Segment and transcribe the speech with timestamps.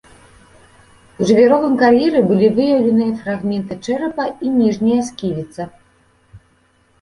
[1.19, 5.63] У жвіровым кар'еры былі выяўленыя фрагменты чэрапа і ніжняя сківіца.